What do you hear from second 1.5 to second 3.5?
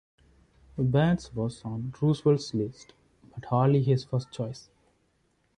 on Roosevelt's list but